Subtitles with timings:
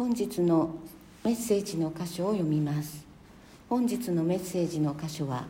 [0.00, 0.70] 本日の
[1.22, 3.04] メッセージの箇所を読みます。
[3.68, 5.44] 本日のメッセージの箇所は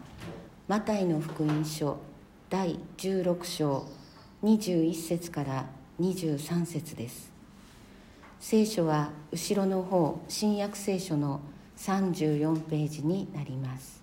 [0.66, 1.98] マタイの福音書
[2.48, 3.86] 第16章
[4.42, 5.66] 21節から
[6.00, 7.30] 23節です。
[8.40, 11.40] 聖書は後ろの方新約聖書の
[11.76, 14.02] 34ページになります。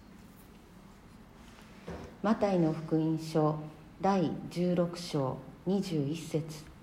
[2.24, 3.60] マタイの福音書
[4.00, 5.38] 第16章
[5.68, 6.77] 21節。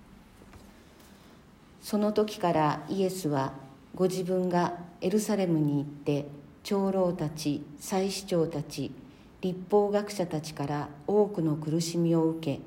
[1.85, 3.53] その時からイエスは
[3.93, 6.25] ご自分がエルサレムに行って
[6.63, 8.91] 長老たち祭司長たち
[9.41, 12.59] 立法学者たちから多くの苦しみを受け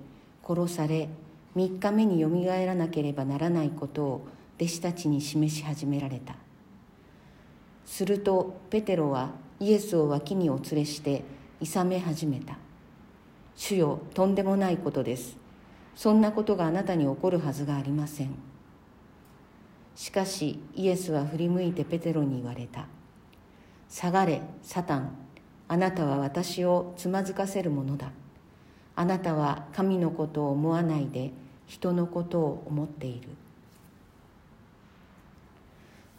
[0.47, 1.09] 殺され
[1.57, 6.37] 3日目によみがえらなければならないことを弟子たちに示し始められた。
[7.87, 11.25] するとペテロはイエスを脇にお連れして
[11.61, 12.57] いさめ始めた。
[13.57, 15.37] 主よとんでもないことです。
[15.97, 18.58] そんなことがあなたに起こるはずがありません。
[19.99, 22.87] しかしイエスは振り向いてペテロに言われた。
[23.89, 25.11] 下がれサタン。
[25.67, 28.13] あなたは私をつまずかせるものだ。
[28.95, 31.33] あなたは神のことを思わないで
[31.67, 33.29] 人のことを思っている。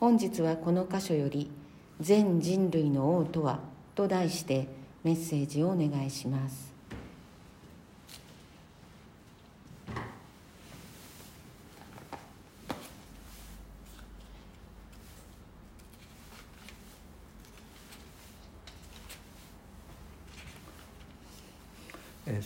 [0.01, 1.49] 本日はこの箇所より
[2.01, 3.61] 「全人類の王とは」
[3.95, 4.67] と題して
[5.05, 6.68] メッセージをお願いします。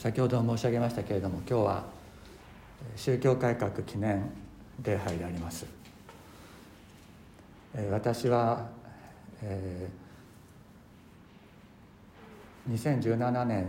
[0.03, 1.83] 先ほど申し上げましたけれども今日は
[2.97, 4.29] 宗教改革記念
[4.83, 5.65] 礼拝であります。
[7.89, 8.67] 私は、
[9.41, 13.65] えー、2017年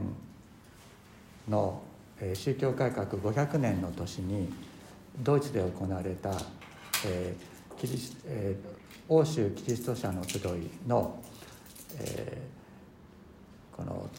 [1.48, 1.80] の
[2.34, 4.52] 宗教改革500年の年に
[5.20, 6.32] ドイツで行われた、
[7.06, 10.42] えーキリスえー、欧州キリスト者の集い
[10.88, 11.16] の、
[11.96, 14.10] えー、この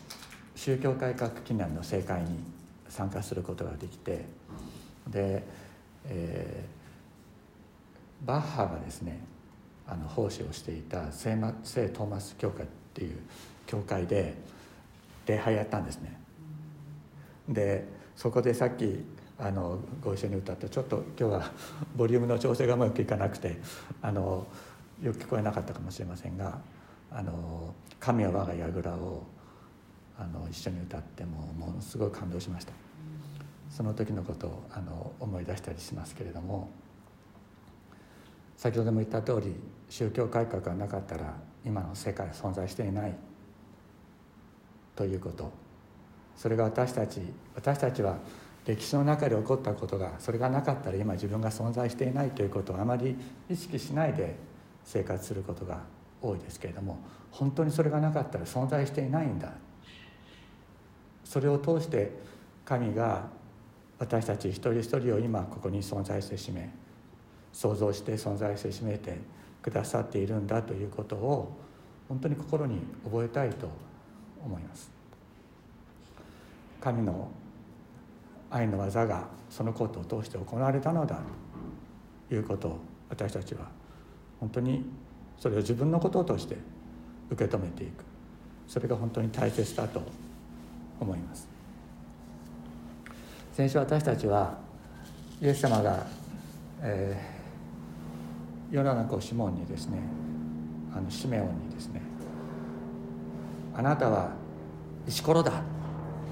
[0.66, 2.40] 宗教改革記念の盛会に
[2.90, 4.26] 参加することができて
[5.08, 5.44] で、
[6.06, 9.24] えー、バッハがですね
[9.88, 13.20] あの奉仕をしていた聖マ聖トーマス教会っていう
[13.68, 14.34] 教会で
[15.28, 16.20] 礼拝やったんですね。
[17.48, 19.06] でそこでさっき
[19.38, 21.52] あのご一緒に歌ってちょっと今日は
[21.96, 23.60] ボリュームの調整がうまくいかなくて
[24.02, 24.48] あの
[25.04, 26.58] よく聞こえなかったかもしれませんが
[27.12, 29.35] 「あの神は我が櫓」を
[30.18, 32.74] あの一緒に歌ってもものすごい感動しました。
[33.70, 36.70] その時のことをあの思い出したりしますけれども
[38.56, 39.56] 先ほども言った通り
[39.90, 41.34] 宗教改革がなかったら
[41.66, 43.16] 今の世界は存在していない
[44.96, 45.52] ということ。
[46.36, 47.22] それが私たち
[47.56, 48.18] 私たちは
[48.66, 53.16] 歴史の中で起こったことがそれがなかったら今自分が存在していないということをあまり
[53.50, 54.36] 意識しないで
[54.84, 55.84] 生活することが
[56.22, 56.98] 多いですけれども
[57.32, 59.52] 本当にそれがなかったら存在していないんだ
[61.26, 62.12] それを通して
[62.64, 63.28] 神が
[64.00, 66.70] 私たち一人一人を今ここに存在してしめ
[67.52, 69.18] 想像して存在してしめて
[69.62, 71.58] くださっているんだということを
[72.08, 73.68] 本当に心に覚えたいと
[74.46, 74.92] 思います。
[76.80, 77.30] 神の
[78.52, 81.20] 愛の技がそのことを通して行われたのだ
[82.30, 83.68] ということを私たちは
[84.40, 84.86] 本当に
[85.40, 86.58] それを自分のこととして
[87.32, 88.04] 受け止めていく。
[88.68, 90.02] それが本当に大切だと
[91.00, 91.48] 思います。
[93.54, 94.58] 先週私たちは
[95.42, 96.06] イエス様が、
[96.82, 100.00] えー、ヨナの子シモンにですね
[100.94, 102.02] あのシメオンにですね
[103.74, 104.32] あなたは
[105.08, 105.64] 石ころだ。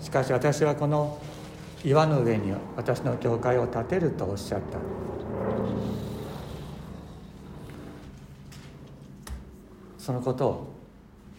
[0.02, 1.18] しかし私はこの
[1.84, 4.78] 岩の上に私の教会を建てるとおっしゃった。
[9.98, 10.74] そのことを、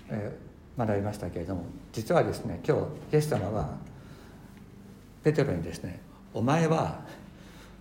[0.08, 0.38] え
[0.78, 2.76] 学びましたけれども実はですね今
[3.10, 3.76] 日イエス様は
[5.22, 6.00] ペテロにですね
[6.34, 7.00] 「お前は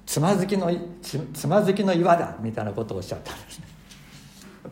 [0.06, 3.66] つまずきのつまずきの岩だ」みたいなことをおっしゃったんですね。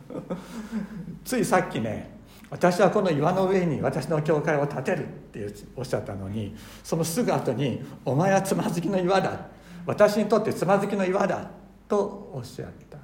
[1.26, 2.12] ついさっきね
[2.52, 9.48] 私はこの岩の上に私の教会を建てるっておっしゃったのにそのすぐ後に「お前はつまずきの岩だ」
[9.88, 11.50] 「私にとってつまずきの岩だ」
[11.90, 13.00] とおっしゃった。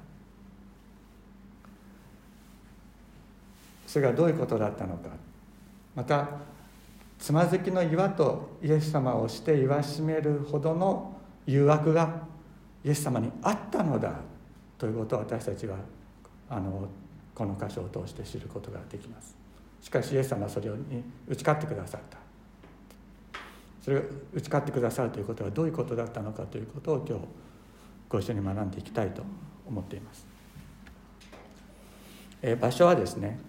[3.88, 5.08] それがどういうことだったのか
[5.98, 6.28] また
[7.18, 11.12] つまずきの岩とイエス様をして言わしめるほどの
[11.44, 12.22] 誘惑が
[12.84, 14.12] イエス様にあったのだ
[14.78, 15.76] ということを私たちは
[16.48, 16.88] あの
[17.34, 19.34] この箇所を通して知ることができます。
[19.82, 22.18] しかしイエス様はそれに打ち勝ってくださった。
[23.82, 24.02] それを
[24.32, 27.24] 打ち勝ってくださるということはどういうことだったのかということを今日
[28.08, 29.24] ご一緒に学んでいきたいと
[29.66, 30.24] 思っています。
[32.40, 33.40] え場所はですね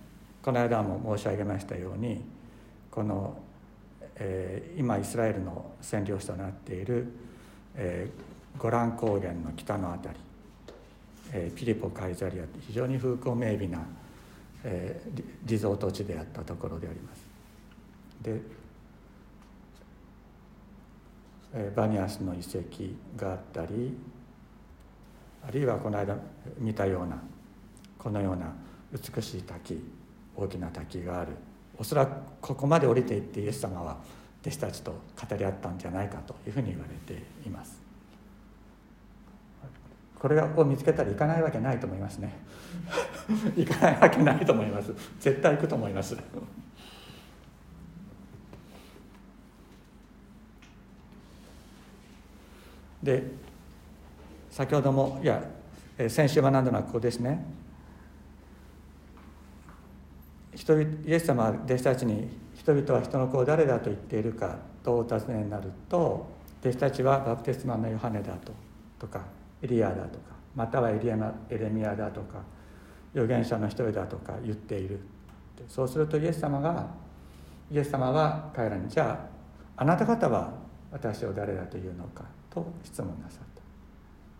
[0.41, 2.38] この間も申し上げましたように
[2.91, 3.37] この、
[4.15, 7.07] えー、今イスラエルの占領地となっている、
[7.75, 10.19] えー、ゴラン高原の北の辺り、
[11.33, 13.79] えー、ピリポ・カイザリアって非常に風光明媚な、
[14.63, 17.21] えー、リゾート地であったところであります。
[18.21, 18.41] で、
[21.53, 22.65] えー、バニアスの遺跡
[23.15, 23.97] があったり
[25.47, 26.17] あるいはこの間
[26.57, 27.21] 見たような
[27.97, 28.53] このような
[28.91, 29.81] 美しい滝
[30.35, 31.31] 大きな滝がある
[31.79, 32.11] おそらく
[32.41, 33.97] ここまで降りていってイエス様は
[34.41, 37.81] 弟子たちと語り合ったんじゃないかというふうに言われています。
[40.19, 42.37] これを見つけたら行かないわけないと思いますね。
[43.55, 44.93] 行かないわけないと思います。
[45.21, 46.17] 絶対行くと思います。
[53.01, 53.23] で
[54.51, 55.41] 先ほどもいや
[56.09, 57.58] 先週学んだのはここですね。
[60.55, 66.27] 人イエス様は弟子たちに人々は人の子を誰だと言っているかとお尋ねになると
[66.61, 68.51] 弟子たちはバプテスマのヨハネだと
[68.99, 69.21] とか
[69.61, 72.41] エリアだとかまたはエリアエレミアだとか
[73.13, 74.99] 預言者の一人だとか言っている
[75.67, 76.87] そうするとイエス様が
[77.71, 79.29] イエス様は彼らにじゃ
[79.77, 80.53] ああなた方は
[80.91, 83.59] 私を誰だというのかと質問なさった。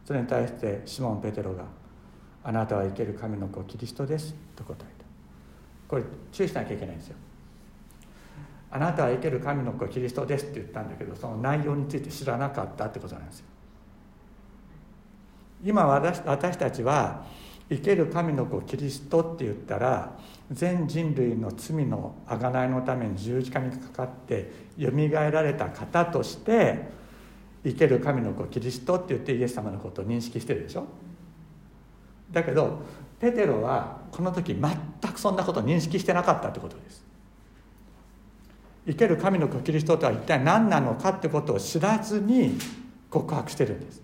[0.09, 1.65] それに対してシモン・ペテロが
[2.44, 4.99] 「あなたは生ける神の子キリストです」と答えた。
[5.89, 7.15] これ注意しなきゃいけないんですよ。
[8.71, 13.45] あなたは生ける神の子キリストですって言ったんだけどその内容について知らなかったってことなんですよ。
[15.63, 17.25] 今私私たちは
[17.69, 20.18] 生ける神の子キリストって言ったら
[20.51, 26.89] 全人類の罪の贖いのために十字架にかかってよみがえられた方として
[27.63, 30.85] 生ける神の子キリストって言ってイエス様のことを認識してるでしょ。
[32.31, 32.80] だけど
[33.20, 37.04] ペテロはこの時全くそんなことを認識してなかったってことです。
[38.88, 42.58] 生ける神の子キリストとは一体何なのかってことを知らずに
[43.10, 44.02] 告白してるんです。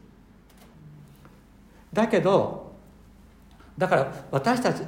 [1.94, 2.74] だけど
[3.78, 4.84] だから私たち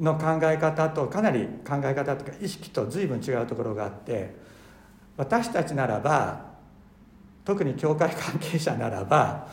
[0.00, 4.34] の考え方とかなり考え方とか意識と随分違うところがあって
[5.16, 6.52] 私たちならば
[7.44, 9.48] 特に教会関係者ならば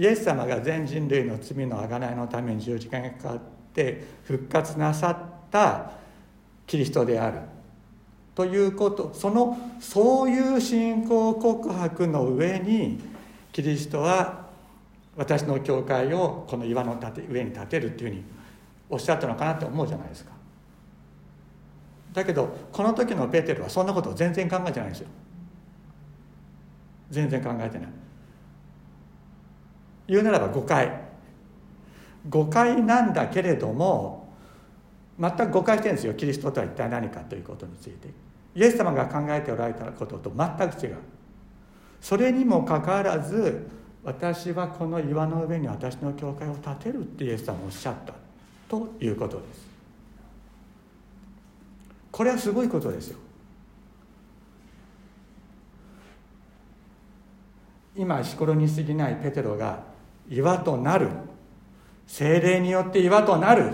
[0.00, 3.38] イエス様が全人類の罪の贖いのために十字架にかかっ
[3.74, 5.90] て復活なさった
[6.66, 7.40] キリストである
[8.34, 12.98] ということそのそういう信仰告白の上に
[13.52, 14.48] キリストは
[15.18, 16.98] 私の教会をこの岩の
[17.28, 18.24] 上に建てるっていうふうに
[18.88, 20.30] おっしゃったのかなって思うじゃないですか。
[22.14, 24.88] だけどこの時のペテロはそんなことを全然考えてない。
[24.88, 25.08] んですよ
[27.10, 27.99] 全然考えてない。
[30.10, 30.90] 言うならば誤解。
[32.28, 34.28] 誤解なんだけれども
[35.18, 36.14] 全く誤解してるんですよ。
[36.14, 38.08] キリストとは一体何かということについて。
[38.56, 40.96] イエス様が考えておられたことと全く違う。
[42.00, 43.68] それにもかかわらず
[44.02, 48.14] 私はこの岩の上に私の教会を建てるってイエス様おっしゃった
[48.68, 49.70] ということです。
[52.10, 53.18] これはすごいことですよ。
[57.94, 59.89] 今石ころに過ぎないペテロが
[60.30, 61.08] 岩となる。
[62.06, 63.72] 精霊によって岩となる。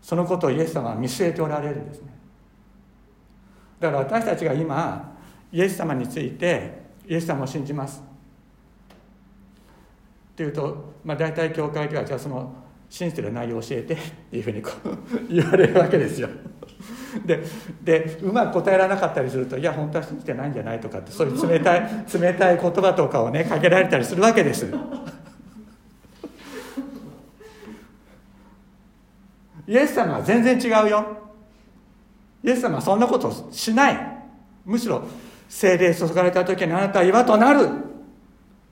[0.00, 2.08] そのことをイエス様は見据えておられるんですね。
[3.80, 5.14] だから私たちが今
[5.52, 8.02] イエス様についてイエス様を信じます。
[10.32, 12.54] っていうと、まあ、大体教会ではじゃあその
[12.88, 13.96] 信じてる内容を教えてっ
[14.30, 16.28] ていうふうにこう言われるわけですよ。
[17.24, 17.42] で
[17.82, 21.82] でうまく答えられなかったりすると「いや本当は信じてないんじゃない?」とかってそういう冷たい
[22.20, 24.66] 冷たい言葉とかをねかけられたりするわけです。
[29.66, 31.04] イエス様は全然違うよ。
[32.42, 34.18] イエス様はそんなことしない。
[34.64, 35.02] むしろ
[35.48, 37.68] 精霊注がれた時にあなたは岩となる。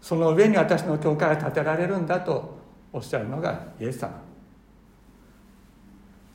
[0.00, 2.58] その上に私の教会が建てられるんだと
[2.92, 4.22] おっしゃるのがイエス様。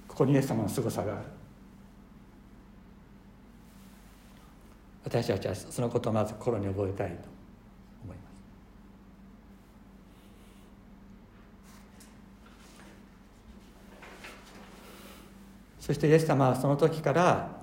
[0.07, 1.21] ここにイエス様の凄さがある
[5.03, 7.15] 私たちはそのことをまず心に覚えたいと
[8.03, 8.23] 思いま
[15.79, 17.61] すそしてイエス様はその時から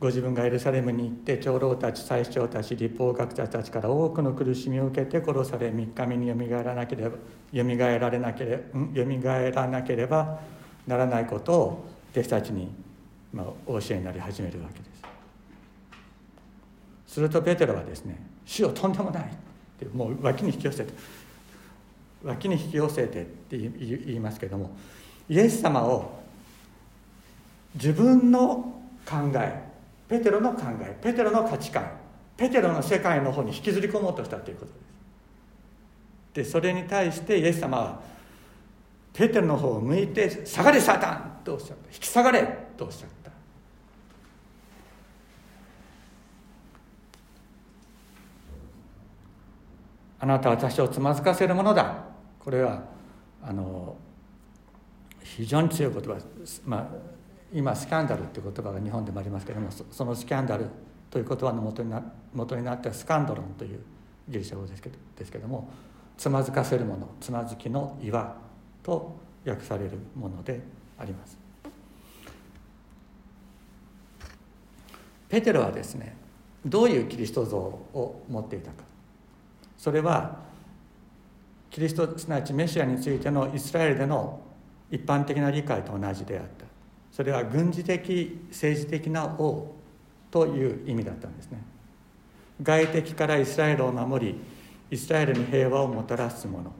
[0.00, 7.16] ご自分がエルサレムに行って長老たち最長たち立法学者たちから多くの苦しみを受けて殺され3日目によみがえらなければ
[7.52, 10.40] よみがえられなければよみがえらなければ
[10.86, 12.68] ならないことを弟子たちに、
[13.32, 14.93] まあ、お教えになり始めるわけです
[17.14, 19.26] するとペテロはですね「死をとんでもない」っ
[19.78, 20.92] てもう脇に引き寄せて
[22.24, 24.72] 脇に引き寄せてって言いますけども
[25.28, 26.18] イエス様を
[27.76, 28.74] 自分の
[29.08, 29.62] 考え
[30.08, 31.88] ペテロの考えペテロの価値観
[32.36, 34.72] ペテロの世界の方に引きずり込もうとしたということ
[36.34, 38.00] ですでそれに対してイエス様は
[39.12, 42.42] ペテロの方を向いて「下がれサタン!」とおっしゃった「引き下がれ!」
[42.76, 43.24] とおっしゃった
[50.24, 51.96] あなたは私をつまずかせるものだ。
[52.40, 52.82] これは
[53.42, 53.94] あの
[55.22, 56.16] 非常に強い言葉。
[56.64, 56.86] まあ
[57.52, 60.64] 今スキャンダルっていう言葉が日本でもありますけれどもそのスキャンダル
[61.10, 62.02] という言葉の元にな
[62.32, 63.80] 元になってスカンドロンという
[64.26, 65.68] ギリシャ語ですけどですけども
[66.16, 68.34] つまずかせるものつまずきの岩
[68.82, 69.14] と
[69.46, 70.62] 訳されるもので
[70.98, 71.36] あります。
[75.28, 76.16] ペテロはですね
[76.64, 78.93] どういうキリスト像を持っていたか。
[79.84, 80.38] それは
[81.68, 84.40] キリストすなわちメシアについてのイスラエルでの
[84.90, 86.64] 一般的な理解と同じであった。
[87.12, 89.74] それは軍事的政治的な王
[90.30, 91.62] という意味だったんですね。
[92.62, 94.40] 外敵からイスラエルを守り
[94.90, 96.72] イスラエルに平和をもたらすもの。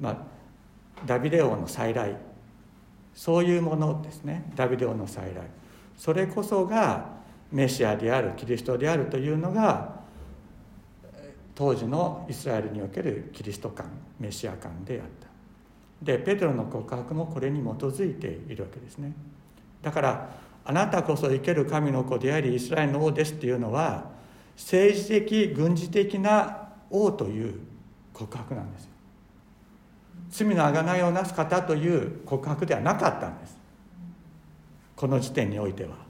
[0.00, 0.16] まあ
[1.04, 2.16] ダビデ王の再来。
[3.12, 4.50] そういうものですね。
[4.56, 5.42] ダビデ王の再来。
[5.94, 7.04] それこそが
[7.52, 9.95] メシアであるキリストであるというのが
[11.56, 13.86] 当時のイスラエルにおけるキリスト観
[14.20, 15.26] メシア観であった。
[16.02, 19.12] でペテロの告白もこれに基づいているわけですね。
[19.82, 20.30] だから
[20.66, 24.10] あなたこそ生ける神の子でありイスラエルの王ですっていうのは
[24.54, 27.58] 政治的軍事的な王という
[28.12, 28.90] 告白なんですよ。
[30.28, 33.56] 罪の贖いをなす方という告白ではなかったんです。
[34.94, 36.05] この時点においては。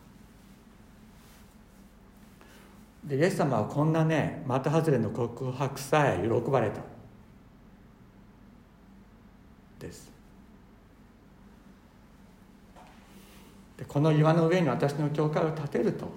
[3.07, 6.81] でイエス様はこんなね的外れの告白さえ喜ばれた。
[9.79, 10.11] です。
[13.77, 16.09] でこの岩の上に私の教会を建てると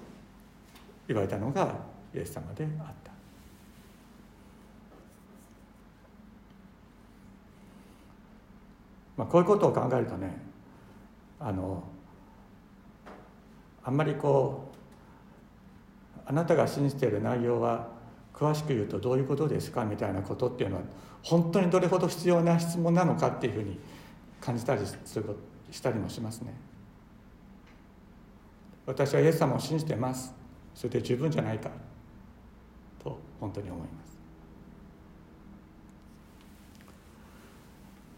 [1.06, 1.76] 言われたのが
[2.14, 3.12] イエス様であった。
[9.16, 10.32] まあこういうことを考えるとね
[11.38, 11.84] あの
[13.84, 14.69] あんまりこう
[16.30, 17.88] あなたが信じている内容は
[18.32, 20.82] 詳しく言うとどういうことですかみたいなことっていうのは
[21.24, 23.80] 本当にどれほど必要な質問なのかっていうふうに
[24.40, 25.24] 感じたりする
[25.72, 26.54] したりもしますね。
[28.86, 30.32] 私はイエス様を信じてます。
[30.72, 31.68] それで十分じゃないか
[33.02, 34.18] と本当に思います。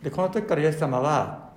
[0.03, 1.49] でこの時からイエス様は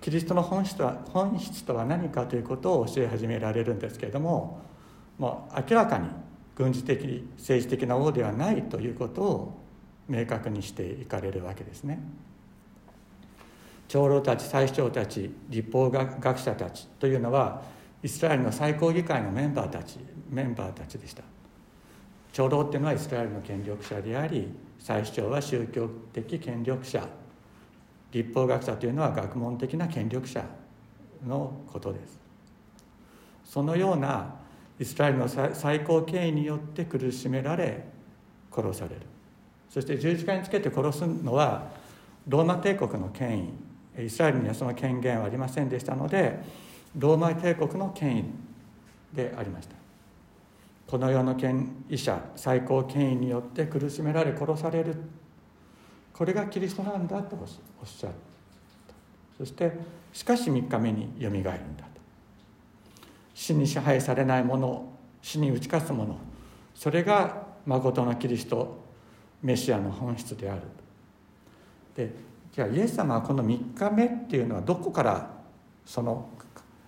[0.00, 4.69] キリストの本質とは本質とは何かということを教え始められるんですけれども
[5.20, 6.08] もう明らかに
[6.56, 9.60] 軍事的政治的な王ではないということを
[10.08, 12.00] 明確にしていかれるわけですね。
[13.86, 17.60] 長老たち最首長たち立法学者たちというのは
[18.02, 19.98] イスラエルの最高議会のメンバーたち
[20.30, 21.22] メンバーたちでした。
[22.32, 24.48] 長老っていうのはイスラエルの権力者であり
[24.78, 27.06] 最首長は宗教的権力者。
[28.10, 30.42] 立法学者というのは学問的な権力者
[31.26, 32.18] のことです。
[33.44, 34.39] そのような
[34.80, 37.84] イスラエルの最高権威によって苦しめられ
[38.50, 39.02] 殺される。
[39.68, 41.70] そして十字架につけて殺すのは
[42.26, 43.52] ローマ帝国の権
[43.98, 44.04] 威。
[44.06, 46.40] イスラエルにはその権限はありませんでしたので
[46.96, 48.24] ローマ帝国の権威
[49.14, 49.76] でありました。
[50.86, 54.96] この世の権威者最高権威によって苦しめられ殺される。
[56.14, 58.16] これがキリストなんだとおっしゃった。
[59.36, 59.72] そして
[60.12, 61.79] しかし3日目によみがえるんだ。
[63.40, 64.92] 死に支配されないもの
[65.22, 66.18] 死に打ち勝つもの
[66.74, 68.84] それが誠のキリスト
[69.40, 70.60] メシアの本質である。
[71.96, 72.14] で
[72.52, 75.30] じゃあイエス様はこの3日目っていうのはどこから
[75.86, 76.28] その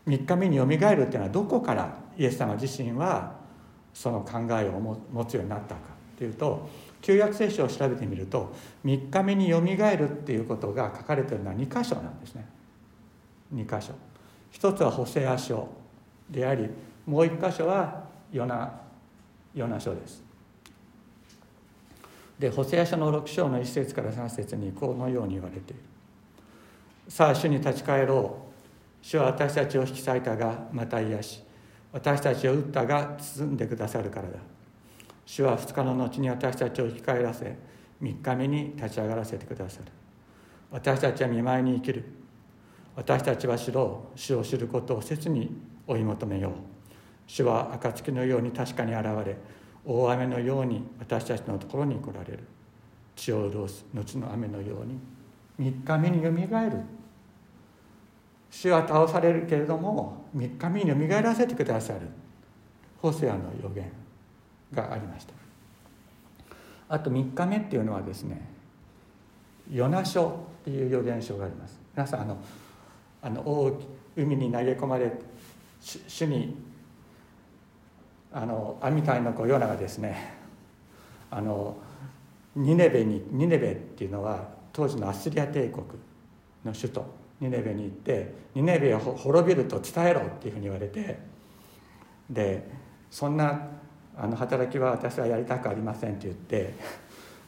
[0.07, 3.33] 3日目によみがえるっていうのはどこからイエス様自身は
[3.95, 4.79] その考えを
[5.11, 5.81] 持つようになったか
[6.17, 6.69] っていうと
[7.01, 8.55] 旧約聖書を調べてみると
[8.85, 12.47] 3日目によみがえるっていうことが書かれてるのは2箇所なんですね。
[13.55, 13.95] 2箇所。
[14.51, 15.81] 一つはホセア書。
[16.33, 16.69] であり
[17.07, 18.73] もう一箇所はヨナ
[19.55, 20.25] ヨナ書です。
[22.39, 25.81] でホセア書の6章の1節から3節にこのように言われている。
[27.07, 29.07] さあ主に立ち返ろう。
[29.07, 31.43] 主は私たちを引き裂いたがまた癒し。
[31.93, 34.39] 私たちを打ったが包んでくださるからだ。
[35.27, 37.57] 主は2日の後に私たちを生き返らせ
[38.01, 39.87] 3日目に立ち上がらせてくださる。
[40.71, 42.05] 私たちは見舞いに生きる。
[42.97, 44.19] 私たちは知ろう。
[44.19, 45.55] 主を知ることを切に
[45.93, 46.53] 追い求めよう。
[47.27, 49.37] 主は暁のように確かに現れ
[49.85, 52.41] 大雨のように私たちのところに来られる。
[53.15, 56.79] 血を潤す後の雨のように3日目によみがえる。
[58.51, 62.01] 主は倒されるけれども3日目によみがえらせてくださる。
[63.01, 63.91] ホセアの予言
[64.73, 65.35] がありました。
[66.89, 68.47] あと3日目っていうのはですね
[69.71, 70.29] ヨナ書
[70.61, 71.81] っていう予言書があります。
[71.95, 72.37] 皆さんあの
[73.23, 73.81] あの大
[74.17, 75.13] 海に投げ込まれ
[75.83, 76.57] 主に
[78.33, 80.35] あの網隊の子ヨナがですね
[81.31, 81.77] あの
[82.55, 85.85] ニネベにニネベっていうのは当時のアッシリア帝国
[86.65, 87.07] の首都
[87.41, 91.19] ニネベに行ってニネベを滅びると伝えろっていうふうに言われて
[92.31, 92.71] で
[93.11, 93.69] そんな
[94.17, 96.75] あの働きは私はやりたくありませんって言って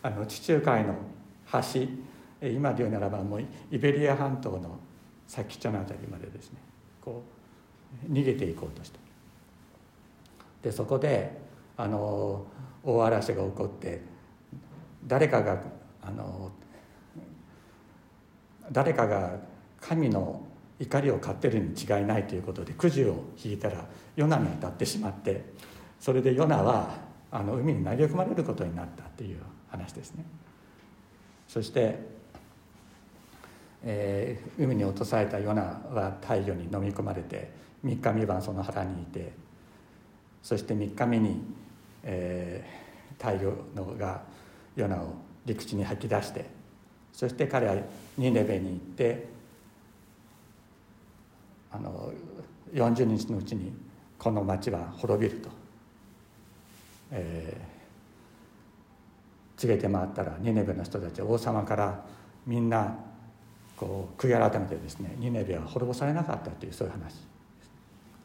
[0.02, 0.94] あの地中海の
[1.52, 4.78] 橋今で言うならばもうイベリア半島の
[5.26, 6.58] 先っちょの辺りまでですね
[7.00, 7.33] こう
[8.10, 8.98] 逃げていこうとした。
[10.62, 11.38] でそこで
[11.76, 12.46] あの
[12.82, 14.02] 大嵐が起こって
[15.06, 15.62] 誰かが
[16.02, 16.50] あの
[18.72, 19.36] 誰かが
[19.80, 20.40] 神の
[20.80, 23.84] 怒りを買ってるに違いないということでくじを引いたら
[24.16, 25.44] ヨナに当たってしまって
[26.00, 26.94] それでヨナは
[27.30, 30.24] あの海に投げ込まれることになったっていう話ですね。
[31.48, 31.98] そして、
[33.86, 37.50] えー、海に落とされたヨナは太陽に飲み込まれて
[37.84, 39.32] 3日三晩その腹にいて
[40.42, 41.42] そして3日目に、
[42.02, 44.22] えー、太陽のが
[44.74, 45.14] ヨナを
[45.44, 46.46] 陸地に吐き出して
[47.12, 47.76] そして彼は
[48.16, 49.26] ニネベに行って
[51.70, 52.10] あの
[52.72, 53.72] 40日のうちに
[54.18, 55.50] この町は滅びると、
[57.10, 62.04] えー、告げて回ったらニネベの人たちは王様から
[62.46, 62.96] みんな
[63.76, 67.14] こう悔い改めてですねニネベは滅ぼされなかったというそういう話。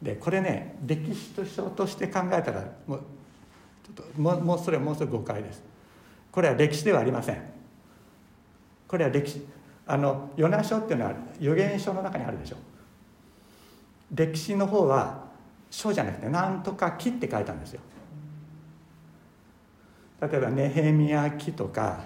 [0.02, 3.00] でこれね歴史と書として考えたらもう
[3.84, 5.62] ちょっともうもうそれはもうすぐ誤解です。
[6.32, 7.42] これは歴史ではありません。
[8.88, 9.46] これは歴史
[9.86, 12.56] あのヨナ書っていうのは預言書の中にあるでしょ。
[14.12, 15.24] 歴史の方は
[15.70, 17.80] 書じゃなくて「なんとか記」って書いたんですよ。
[20.20, 22.00] 例えばネヘミヤ記とか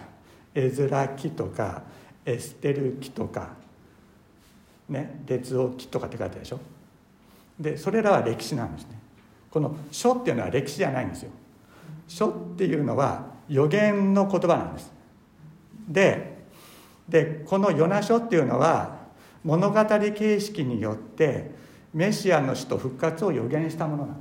[0.55, 1.83] エズラ記とか
[2.27, 3.51] エステル記とか
[4.89, 6.61] ね列王記とかって書いてあるでしょ？
[7.59, 8.99] でそれらは歴史なんですね。
[9.51, 11.31] この書っていうのは歴史じゃないんですよ。
[12.09, 14.93] 書っていうのは予言の言葉なんです。
[15.89, 16.35] で
[17.09, 18.97] でこのヨナ書っていうのは
[19.45, 21.51] 物語形式によって
[21.93, 24.19] メシアの死と復活を予言したものなの。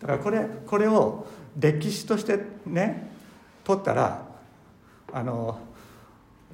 [0.00, 1.26] だからこれこれを
[1.58, 3.10] 歴史としてね
[3.64, 4.26] 取ったら
[5.12, 5.58] あの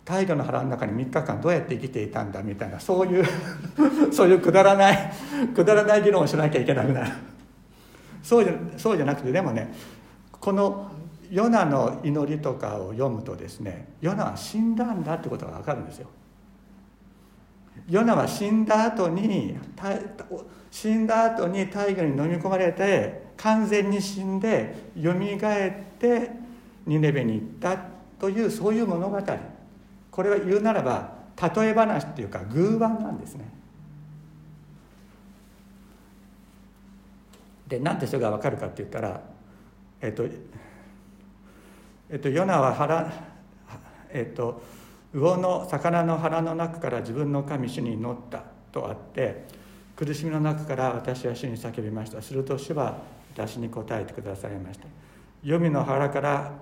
[0.07, 3.25] 大魚の腹の中に3日間どうやって生きていたんだみたいなそういう
[4.13, 5.13] そういうくだらない
[5.53, 7.11] くだらない議論をしなきゃいけなくなる。
[8.23, 9.73] そうじゃそうじゃなくてでもね
[10.31, 10.91] この
[11.29, 16.09] ヨナの祈りとかを読むとですねヨナは死んだんだってことが分かるんですよ。
[17.89, 19.57] ヨナは死んだ後に
[20.71, 26.31] 死んだ後に大魚に飲み込まれて完全に死んでよみがえって
[26.87, 27.77] ニネベに行った
[28.21, 29.21] というそういう物語。
[30.17, 31.13] これは言うならば
[31.55, 33.45] 例え話っていうか偶話なんですね。
[37.69, 39.21] で何でそれが分かるかって言ったら
[40.01, 40.25] えっと
[42.09, 43.13] えっとヨナは腹
[44.09, 44.63] えっと
[45.13, 49.45] 魚の魚の腹の中から自分の神主に乗ったとあって
[49.97, 52.23] 苦しみの中から私は主に叫びました。
[52.23, 52.97] すると主は
[53.35, 54.87] 私に答えてくださいました。
[55.45, 56.53] 黄泉の腹から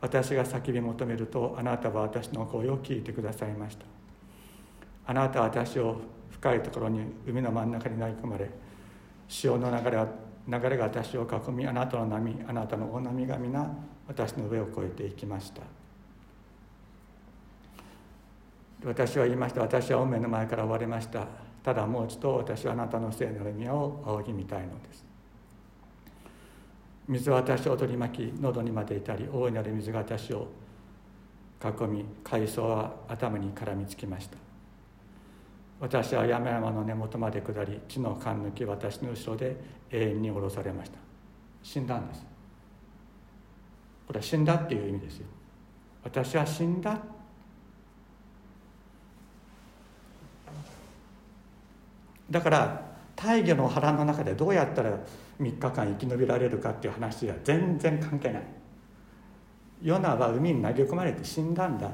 [0.00, 3.84] 私が叫び求めるとあなたは私の声を聞いてくださいました。
[5.06, 8.48] あなたは私を深いところに海の真ん中に投げ込まれ
[9.28, 10.08] 潮の流れは
[10.48, 13.70] 流れが私を囲みあなたの波あなたの大波が皆
[14.06, 15.62] 私の上を越えていきました。
[18.84, 19.60] 私は言いました。
[19.60, 21.26] 私は運命の前から追われました。
[21.62, 25.09] ただもう一度私はあなたの聖なる宮を仰ぎ見たいのです。
[27.10, 30.46] 水は私を取り巻き喉にまでいたり大いなる水が私を
[31.60, 34.36] 囲み海藻は頭に絡みつきました。
[35.80, 39.56] 私は山々の根元まで下り地の勘抜き私の後ろで
[39.90, 40.98] 永遠に下ろされました。
[41.64, 42.24] 死んだんです。
[44.06, 45.26] これは死んだっていう意味ですよ。
[46.04, 46.96] 私は死んだ。
[52.30, 52.82] だから
[53.16, 54.96] 大魚の腹の中でどうやったら
[55.40, 58.42] 3日間生き延びられるかっていう話は全然関係ない。
[59.82, 61.90] ヨナは海に投げ込まれて死んだんだ。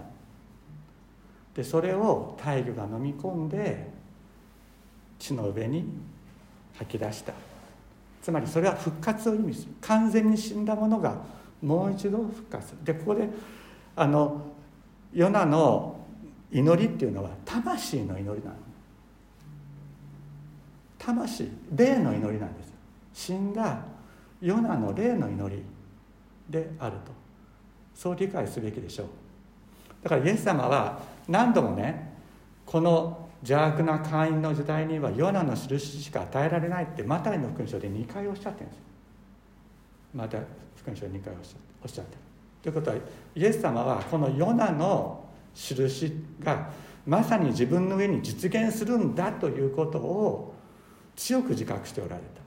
[1.54, 3.88] でそれを大魚が飲み込んで
[5.18, 5.86] 地の上に
[6.78, 7.32] 吐き出した。
[8.20, 9.74] つまりそれは復活を意味する。
[9.80, 11.16] 完全に死んだものが
[11.62, 13.28] もう一度復活でここで
[13.94, 14.44] あの
[15.12, 15.96] ヨナの
[16.50, 18.56] 祈りっていうのは魂の祈りなの。
[20.98, 22.75] 魂霊の祈りなんです
[23.16, 23.78] 死んだ
[24.42, 25.62] ヨナの霊の祈り
[26.50, 27.12] であると。
[27.94, 29.06] そう理解すべきでしょう。
[30.02, 32.12] だからイエス様は何度もね
[32.66, 38.80] この邪悪な会員の時代にはヨナの印しか与えられないってマタイの福音書で2回おっしゃってるんです
[40.14, 40.38] また
[40.76, 42.18] 福音書で2回おっしゃおっしゃってる。
[42.64, 42.96] ということは
[43.34, 45.24] イエス様はこのヨナの
[45.54, 46.70] 印が
[47.06, 50.54] まさに自分の上に実現するんだということを
[51.16, 52.45] 強く自覚しておられた。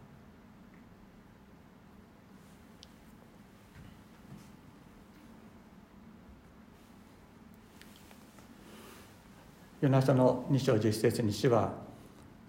[9.82, 11.74] ヨナ書の2章10節に主は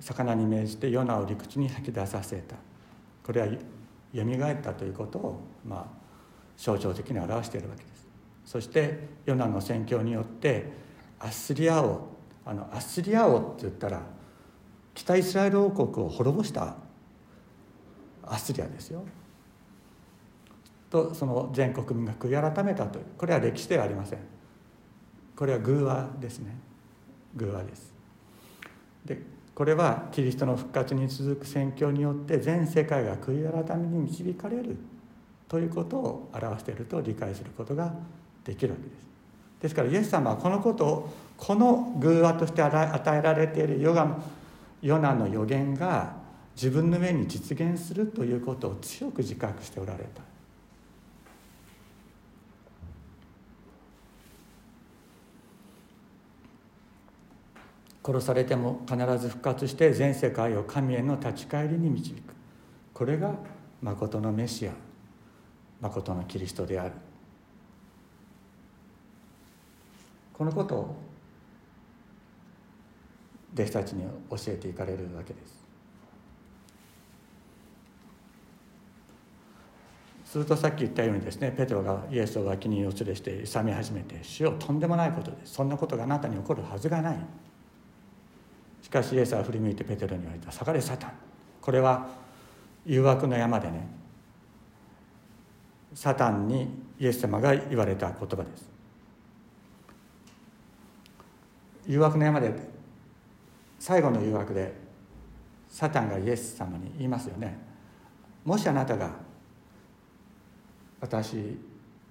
[0.01, 2.57] 魚に命じてヨナを陸地に吐き出させた。
[3.25, 5.87] これはよみがえったということを、まあ、
[6.57, 8.09] 象徴的に表しているわけです。
[8.45, 10.73] そしてヨナの宣教によって
[11.21, 12.09] アスリア王
[12.45, 14.03] あのアスリア王って言ったら
[14.95, 16.75] 北イスラエル王国を滅ぼした
[18.25, 19.05] アスリアですよ。
[20.91, 24.19] とその全国民が悔い改めたというこれは歴史ではありません。
[25.37, 26.70] これは偶話ですね。
[27.37, 27.95] 偶話です。
[29.05, 29.23] で
[29.55, 34.77] これはキリストの復活に続く宣教によって全世界が悔い改めに導かれる
[35.49, 37.93] ということを表していると理解することが
[38.45, 39.11] できるわけです。
[39.61, 44.19] ですからイエス様はこのことをこの偶話として与えられているヨガ
[44.81, 46.15] ヨナの予言が
[46.57, 50.30] 自分の目に実現するということを強く自覚しておられた。
[58.11, 62.35] 殺されても必ず復活して全世界を神への立ち返りに導く。
[62.93, 63.35] これが
[63.81, 64.73] 誠のメシア
[65.81, 66.93] 誠のキリストである。
[70.33, 70.97] このことを
[73.55, 75.61] 弟子たちに教えていかれるわけです。
[80.25, 85.55] するとさっき言ったようにですねペテロがイエスを脇にお連れして勇み始めて「主よとんでもないことです。
[85.55, 87.19] そんなことがあなたに起こるはずがない」
[88.91, 91.13] しかしイエスは振り向いてペテロに言われた「下がれサタン」
[91.63, 92.09] これは
[92.85, 93.87] 誘惑の山でね
[95.95, 98.69] サタンにイエス様が言われた言葉です。
[101.87, 102.53] 誘惑の山で
[103.79, 104.75] 最後の誘惑で
[105.69, 107.59] サタンがイエス様に言いますよね。
[108.45, 109.11] もしあなたが
[111.01, 111.59] 私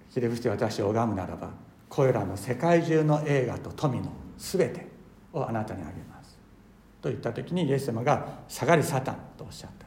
[0.08, 1.50] ひれ伏して私を拝むならば
[1.90, 4.86] これらの世界中の映画と富の全て
[5.34, 6.09] をあなたにあげます
[7.00, 9.86] と言った時にイエス様が「下がりサタン」とおっしゃった。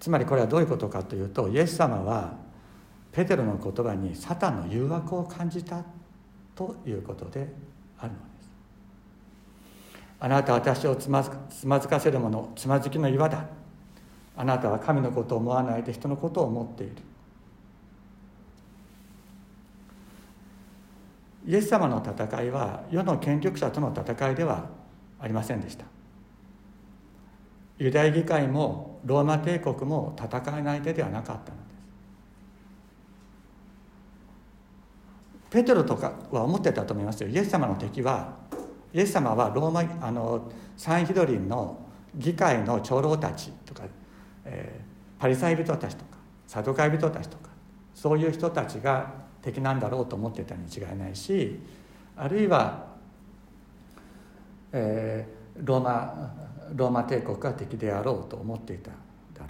[0.00, 2.34] つまりこれはどういうことかというとイエス様は
[3.10, 5.82] ペテロの言葉にサタンの誘惑を感じた
[6.54, 7.48] ということで
[7.98, 8.50] あるのです。
[10.20, 13.46] あなたは私をつまつまずかせる者つまずきの岩だ。
[14.36, 16.96] あなたは神のことを思わないで人のことを思っている。
[21.46, 24.68] イエス様の戦いは世の権力者との戦いでは
[25.20, 25.84] ありませんでした。
[27.78, 31.74] ユダヤ議会もローマ帝国も戦いの相手ではなかったのです。
[35.50, 37.28] ペテロとかは思ってたと思いますよ。
[37.28, 38.36] イエス様の敵は
[38.92, 41.78] イエス様はローマあのサンヒドリンの
[42.14, 43.82] 議会の長老たちとか、
[44.44, 47.50] えー、パリサイ人たちとかサドカイ人たちとか
[47.92, 51.60] そういう人たちが敵なんだろうと思ってたに違いないし
[52.16, 52.86] あるいは、
[54.72, 56.34] えー、ローマ
[56.74, 58.94] ローマ帝国が敵であろうと思っていただ
[59.40, 59.48] ろう。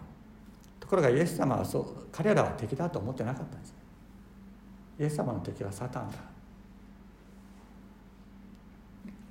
[0.81, 3.75] ところがイエス様はそう彼らは敵だと思ってなかったんです。
[4.99, 6.17] イエス様の敵はサタンだ。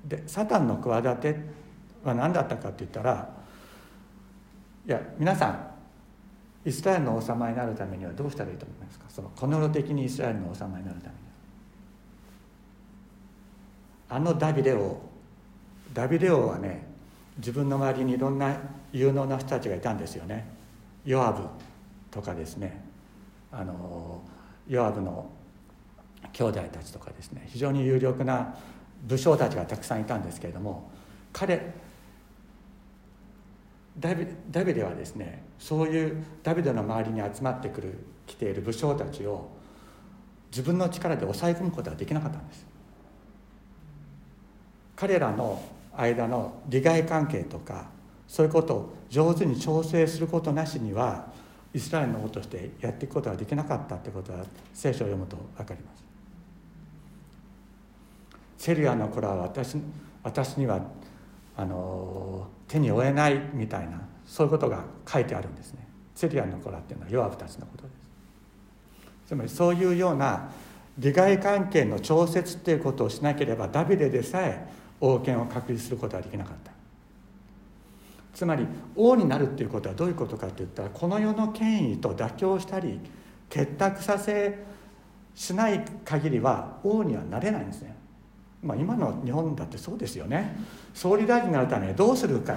[0.06, 1.36] でサタンの企て
[2.02, 3.28] は何だったかって言ったら
[4.86, 5.70] いや皆さん
[6.68, 9.03] イスラエルの王様になるためにはどうしたらいいと思いますか？
[9.14, 11.18] そのこの世的にイスラエルの王様になるために。
[14.08, 14.98] あのダビデ王。
[15.92, 16.84] ダビデ王はね
[17.36, 18.56] 自分の周りにいろんな
[18.92, 20.44] 有能な人たちがいたんですよね。
[21.04, 21.44] ヨアブ
[22.10, 22.82] とかですね。
[23.52, 24.20] あの
[24.66, 25.30] ヨアブの
[26.32, 27.44] 兄弟たちとかですね。
[27.46, 28.56] 非常に有力な
[29.06, 30.90] 武将たちがたくさんいたんですけれども
[31.32, 31.72] 彼
[33.96, 37.94] ダビダビデはですねそういうダビデの周りに集まってくる
[38.26, 39.48] 来ている武将たちを
[40.50, 42.66] 自分の力で抑え込むことはできなかったんです。
[44.96, 45.60] 彼らの
[45.96, 47.86] 間の利害関係とか
[48.28, 51.26] そういうことを上手に調整することなしには
[51.72, 56.04] イスラエルの王としてやっていくことができなかったってことは聖書を読むと分かります。
[58.58, 59.76] ゼルヤの子らは私
[60.22, 60.80] 私には
[61.56, 65.86] あの手に負えないみたいなそういうことが書いてあるんですね。
[66.14, 67.88] ゼルヤの子らっていうのはヨアブたちのことで
[69.26, 70.50] つまりそういうような
[70.98, 74.66] 利害関係の調節っていうことをしなければダビデでさえ
[75.00, 76.72] 王権を確立することはできなかった。
[78.34, 82.98] つまり王になるっていうことはどういうことかって言ったらこの世の権威と妥協したり
[83.48, 84.64] 結託させ
[85.34, 87.94] しない限りは王にはなれないんですね、
[88.62, 90.56] まあ、今の日本だってそうですよね。
[90.92, 92.56] 総理大臣になるためにどうするかっ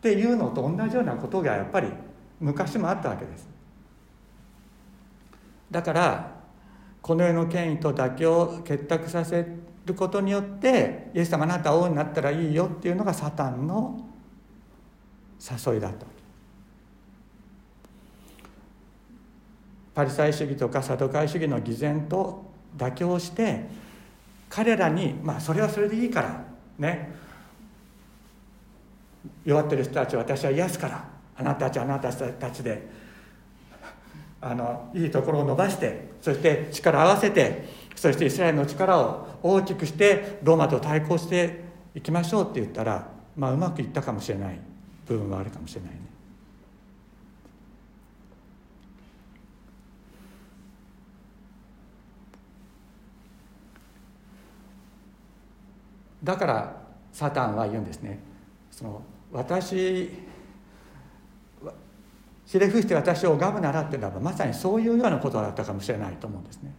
[0.00, 1.88] ていうのと同じようなことがやっぱり
[2.40, 3.55] 昔もあったわけです。
[5.70, 6.36] だから
[7.02, 9.46] この世の権威と妥協結託させ
[9.84, 14.04] ることによってイエス様あなたは王になったらいいよっていうのがサタンの
[15.40, 16.06] 誘いだった
[19.94, 22.44] パリサイ主義とかサドカイ主義の偽善と
[22.76, 23.66] 妥協して
[24.48, 26.44] 彼らにまあそれはそれでいいから
[26.78, 27.26] ね。
[29.44, 32.86] 弱ってる人たちを私は癒すからあなたたちあなたたちで
[34.48, 37.64] あのいいところを伸ばしてそして力を合わせて
[37.96, 41.64] そしてイスラエルの力を大きくしてローマと対抗して
[41.96, 44.60] いきましょうって言ったらまあうまくいったかもしれない
[45.06, 46.00] 部分はあるかもしれないね。
[56.22, 56.82] だから
[57.12, 58.18] サタンは言うんですね
[58.70, 60.10] その私
[62.46, 66.72] ひれ伏して私を拝むならっていうのはまさにそういうようなことだったかもしれないと思うんですね。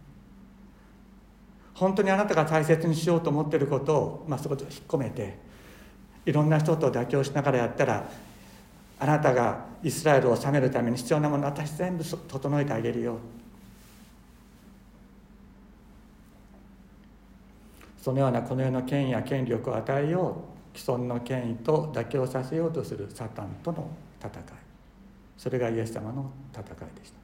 [1.74, 5.38] 本当にあなたが大切にしようと思っていることを、まあ、そこで引っ込めて
[6.26, 8.08] いろんな人と妥協しながらやったら
[8.98, 13.18] あなたがイスラエルを治めるために必要なもの私全部整えてあげるよ。
[18.02, 20.42] そのようなこの世の権威や権力を与えよ
[20.74, 24.67] う既存の権威と妥協させようとするサタンとの戦い。
[25.38, 26.66] それがイエス様の戦い
[26.98, 27.16] でした。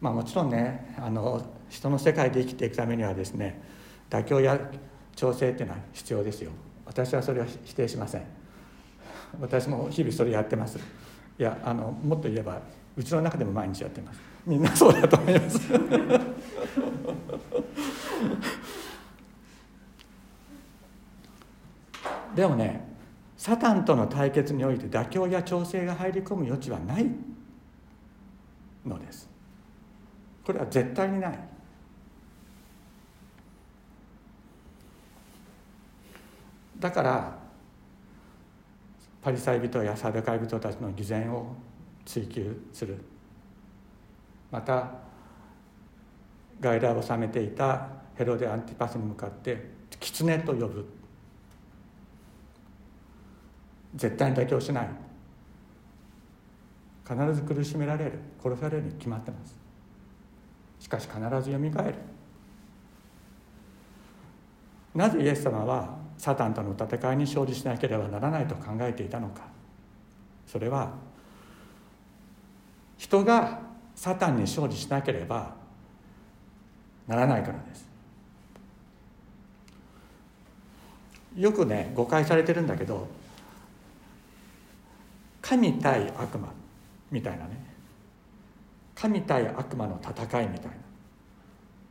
[0.00, 3.60] まあもちろんねあの人の世界で生きていくためにはですね
[4.08, 4.58] 妥協や
[5.16, 6.50] 調整っていうのは必要ですよ。
[6.86, 8.22] 私はそれは否定しません。
[9.40, 10.78] 私も日々それやってます。
[10.78, 12.60] いやあのもっと言えば
[12.96, 14.20] うちの中でも毎日やってます。
[14.46, 15.60] みんなそうだと思います。
[22.36, 22.93] でもね
[23.44, 27.06] サタンとの対決において妥協や調整が入り込む余地はない
[28.86, 29.28] のです。
[30.42, 31.38] これは絶対にない。
[36.78, 37.38] だから
[39.20, 41.54] パリサイ人やサデカイ人たちの偽善を
[42.06, 42.96] 追求する。
[44.50, 44.90] また
[46.62, 49.68] 外来を治めていたヘロデ・アンティパスに向かって
[50.00, 51.03] 「狐」と呼ぶ。
[53.94, 54.88] 絶対に妥協しない。
[57.06, 58.12] 必ず苦しめられる。
[58.42, 59.56] 殺されるに決まってます。
[60.80, 61.94] しかし必ずよみがえる。
[64.94, 69.42] なぜイエス様はサタンとの戦いに勝利しなければならないと考えていたのか。
[70.46, 70.92] それは
[72.96, 73.60] 人が
[73.94, 75.54] サタンに勝利しなければ
[77.06, 77.88] ならないからです。
[81.36, 83.08] よくね誤解されてるんだけど
[85.44, 86.50] 神対悪魔
[87.10, 87.50] みたいなね。
[88.94, 90.76] 神対悪魔の戦いみたいな。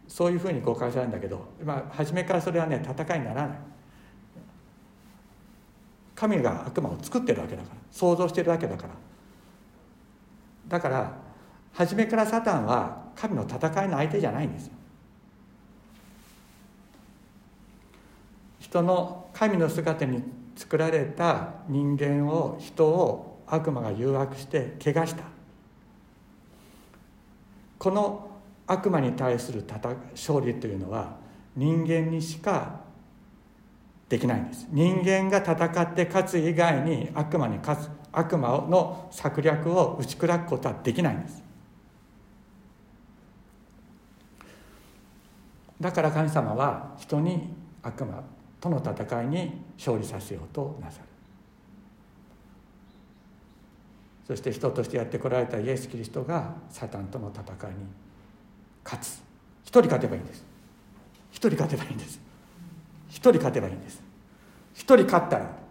[0.07, 3.57] そういうふうに誤解されるんだけど、まあ、初めからそれはね戦いにならない。
[6.15, 7.75] 神が悪魔を作ってるわけだから。
[7.91, 8.89] 想像してるわけだから。
[10.67, 11.13] だから
[11.73, 14.73] 初めからサタンは神の戦いの相手じゃないんですよ。
[18.57, 20.23] 人の神の姿に
[20.55, 25.23] 作られた人間を人を悪魔が誘惑して怪我した。
[27.77, 28.29] この
[28.65, 29.65] 悪魔に対する
[30.13, 31.17] 勝利というのは
[31.55, 32.81] 人間にしか
[34.07, 34.67] できないんです。
[34.71, 41.43] 人間が戦って勝つ以外に悪魔に勝つ悪魔の策略を打ち砕くことはできないんです。
[45.81, 47.49] だから神様は人に
[47.81, 48.23] 悪魔
[48.61, 51.12] との戦いに勝利させようとなさる。
[54.27, 57.85] そして人としてやってこられたイエス・キリストがサタンとの戦いに
[58.83, 59.21] 勝つ。
[59.63, 60.45] 一人勝てばいいんです。
[61.31, 62.19] 一人勝てばいいんです。
[63.09, 64.01] 一人勝てばいいんです。
[64.73, 65.63] 一人勝ったら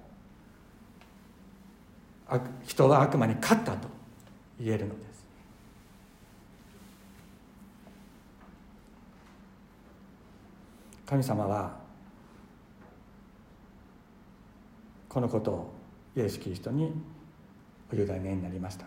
[2.65, 3.89] 人は悪魔に勝ったと
[4.61, 5.25] 言えるのです。
[11.07, 11.77] 神様は
[15.09, 15.75] このことを
[16.17, 16.91] イエス・キリストに
[17.93, 18.87] お委ねになりました。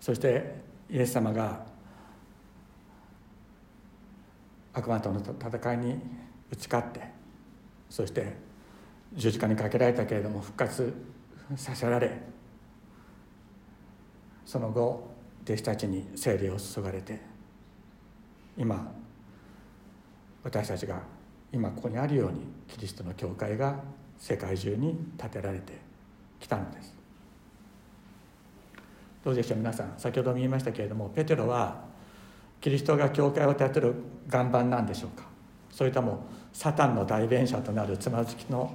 [0.00, 0.56] そして
[0.90, 1.64] イエス様が
[4.72, 6.00] 悪魔との戦いに
[6.50, 7.00] 打ち勝って
[7.88, 8.36] そして
[9.14, 10.92] 十字架にかけられたけれども復活
[11.54, 12.20] させられ
[14.44, 15.08] その後
[15.44, 17.20] 弟子たちに聖霊を注がれて
[18.56, 18.92] 今
[20.42, 21.00] 私たちが
[21.52, 23.76] 今ここにあるようにキリストの教会が
[24.18, 25.74] 世界中に建てられて
[26.40, 26.94] きたのです。
[29.24, 31.84] どうでしょう皆さん先ほども言いましたけれどもペテロは
[32.60, 33.94] キリストが教会を建てる
[34.28, 35.24] 岩盤なんでしょうか？
[35.70, 38.74] それともサタンの代弁者となるつまずきの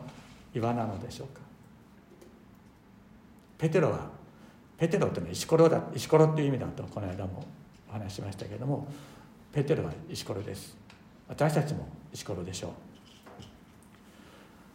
[0.54, 1.42] 岩なのでしょうか？
[3.58, 4.10] ペテロは
[4.78, 7.44] ペテロというのは石ころだ石ころっていう意味だとこの間も
[7.90, 8.88] お話ししましたけれども
[9.52, 10.78] ペテロは石ころです。
[11.28, 12.72] 私たちも石ころでしょう。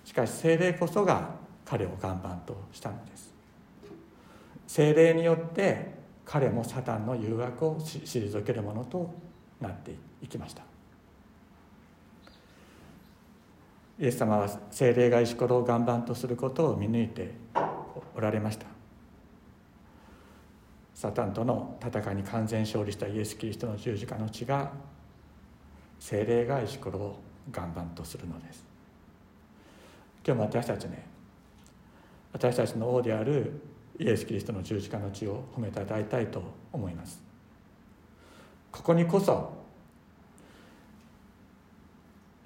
[0.09, 1.31] しかし精霊こそが
[1.65, 3.33] 彼を岩盤としたのです。
[4.67, 5.93] 精霊によって
[6.25, 9.13] 彼もサタンの誘惑を退けるものと
[9.61, 10.63] なっていきました。
[13.99, 17.35] イエス様は精霊が石ころを岩盤とすることを見抜いて
[18.15, 18.67] おられました。
[20.95, 24.73] サタンとの戦いに完全勝利したイエス・キリストの十字架の血が
[26.03, 27.21] 精霊が石ころを
[27.55, 28.67] 岩盤とするのです。
[30.27, 31.07] 今日も私たちね
[32.33, 33.63] 私たちの王である
[34.01, 37.23] イエス・キリストの十字架の血を褒めたたえたいと思います。
[38.73, 39.53] ここにこそ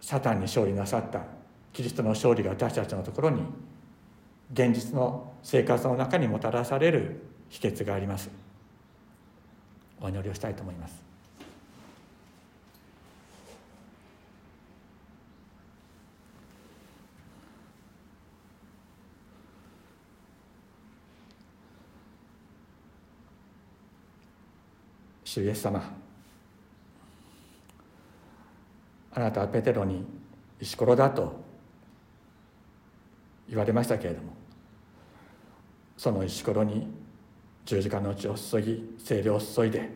[0.02, 1.22] サタンに勝利なさった
[1.72, 3.40] キリストの勝利が私たちのところに
[4.52, 8.28] 現実の生活の中にもたらされる秘訣があります。
[9.98, 11.05] お祈りをしたいと思います。
[25.36, 25.82] 主イエス様。
[29.12, 30.02] あなたはペテロに
[30.60, 31.44] 石ころだと
[33.48, 34.34] 言われましたけれども
[35.96, 36.86] その石ころに
[37.64, 39.88] 十字架の血を注ぎ精霊を注いで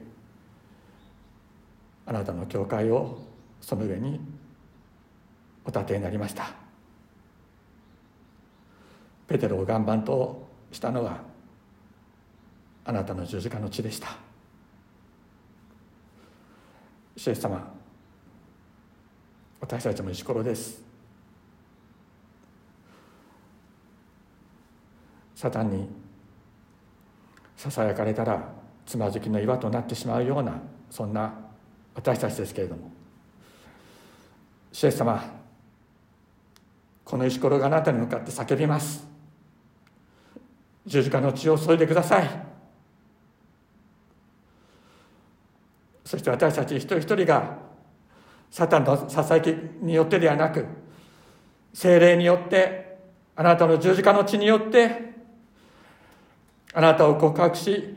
[2.07, 3.19] あなたの教会を
[3.61, 4.21] その上に
[5.65, 6.51] お立てになりました。
[9.27, 11.19] ペテロを岩盤としたのは
[12.85, 14.30] あなたの十字架の血でした。
[17.21, 17.71] 主イエス様
[19.61, 20.83] 私たちも石ころです。
[25.35, 25.87] サタンに
[27.59, 28.51] ささやかれたら
[28.87, 31.35] つまずきの岩となってしまうようなそんな
[31.95, 32.91] 私たちですけれども。
[34.73, 35.23] 主イエス様
[37.05, 39.07] この石ころがあなたに向かって叫びます。
[40.87, 42.50] 十字架の血を注いでください。
[46.11, 47.57] そして私たち一人一人が
[48.51, 49.47] サタンのささやき
[49.81, 50.67] によってではなく
[51.73, 52.99] 精霊によって
[53.37, 55.15] あなたの十字架の血によって
[56.75, 57.95] あなたを告白し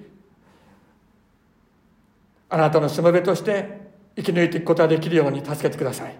[2.50, 3.82] あなたのしもべとして
[4.16, 6.16] 生き抜いていくことができるように助けてください。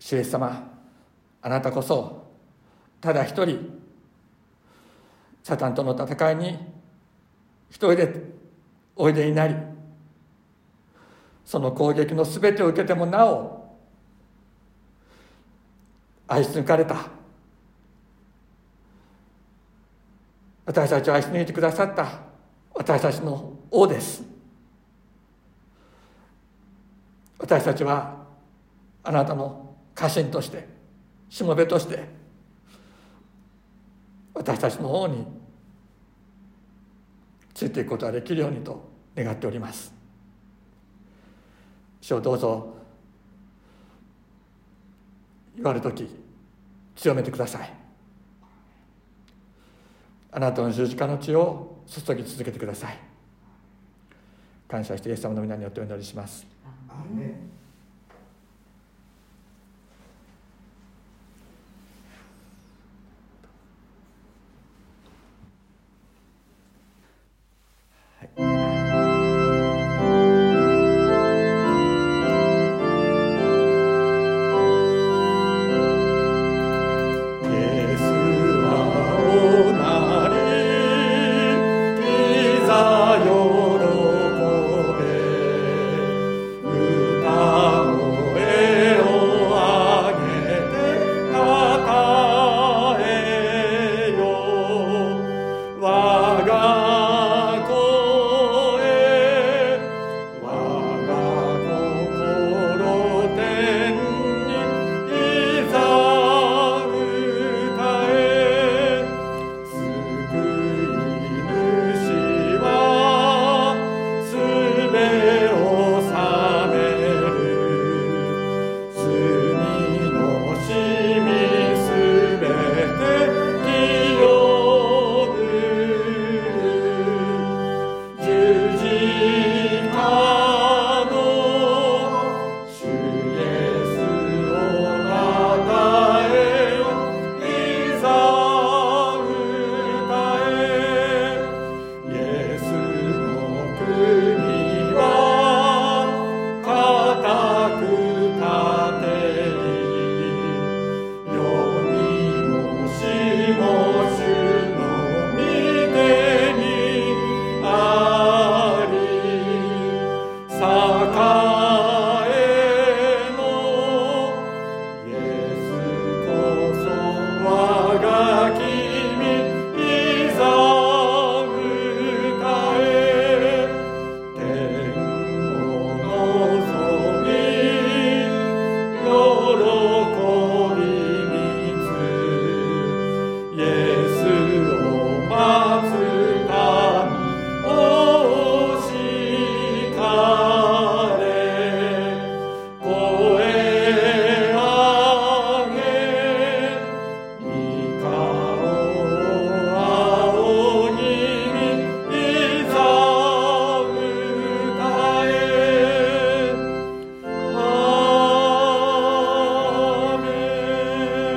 [0.00, 0.72] 主イエス様
[1.40, 2.32] あなたこそ
[3.00, 3.81] ただ一人
[5.42, 6.58] サタンとの戦いに
[7.68, 8.14] 一人で
[8.94, 9.54] おいでになり
[11.44, 13.76] その攻撃の全てを受けてもなお
[16.28, 17.10] 愛し抜かれた。
[20.64, 22.20] 私たちを愛し抜いてくださった。
[22.72, 24.22] 私たちの王です。
[27.38, 28.24] 私たちは
[29.02, 30.66] あなたの家臣として
[31.28, 32.21] しもべとして
[34.34, 35.26] 私たちの方に
[37.54, 39.92] ついていくことができるようにと願っております。
[42.00, 42.74] 主をどうぞ
[45.54, 46.08] 言われる時
[46.96, 47.72] 強めてください。
[50.32, 52.98] あなたの十字架の血を注ぎ続けてください。
[54.66, 56.46] 感謝してイエス様の皆によってお祈りします。
[56.88, 56.94] ア